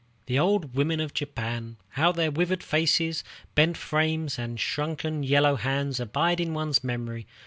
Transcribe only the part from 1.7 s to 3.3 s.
how their withered faces,